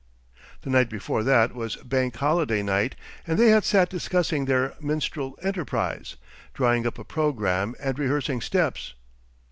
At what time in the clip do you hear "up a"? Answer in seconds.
6.87-7.03